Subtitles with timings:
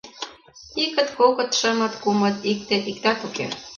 [0.83, 3.45] Икыт, кокыт, шымыт, кумыт, икте, иктат уке.